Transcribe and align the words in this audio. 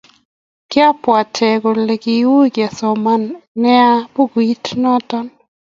Kiabwate 0.69 1.47
kole 1.61 1.93
kiui 2.03 2.49
kesoman 2.55 3.23
nea 3.61 3.89
bukuit 4.13 4.65
notok 4.81 5.27